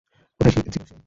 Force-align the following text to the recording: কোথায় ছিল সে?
কোথায় 0.39 0.53
ছিল 0.65 0.83
সে? 0.83 0.95